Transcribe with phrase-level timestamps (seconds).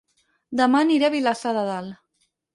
[0.61, 2.27] Dema aniré a Vilassar de Dalt